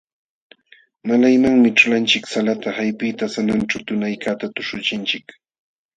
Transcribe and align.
Malaymanmi 1.09 1.71
ćhulanchik 1.77 2.25
salata 2.33 2.69
hapiqta 2.77 3.31
sananćhu 3.35 3.77
tunaykaqta 3.87 4.45
tuśhuchinchik. 4.55 5.25